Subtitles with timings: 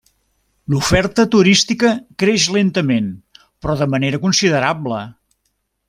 [0.73, 1.91] L'oferta turística
[2.23, 3.13] creix lentament,
[3.43, 5.03] però de manera considerable.